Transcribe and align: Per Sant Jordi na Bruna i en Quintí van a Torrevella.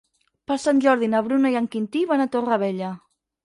Per 0.51 0.57
Sant 0.63 0.79
Jordi 0.85 1.11
na 1.15 1.21
Bruna 1.29 1.53
i 1.53 1.59
en 1.61 1.69
Quintí 1.77 2.05
van 2.15 2.27
a 2.27 2.31
Torrevella. 2.39 2.95